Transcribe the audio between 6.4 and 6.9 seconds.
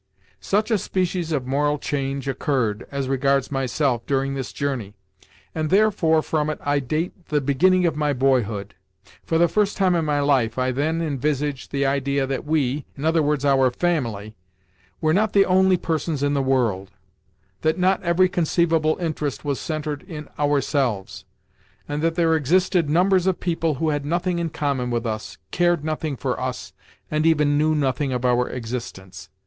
it I